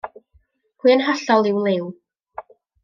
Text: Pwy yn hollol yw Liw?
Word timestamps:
Pwy 0.81 0.95
yn 0.95 1.05
hollol 1.09 1.51
yw 1.51 1.63
Liw? 1.69 1.95